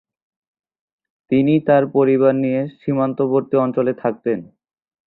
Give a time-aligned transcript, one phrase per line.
[1.31, 4.39] তিনি তার পরিবার নিয়ে সীমান্তবর্তী অঞ্চলে থাকতেন।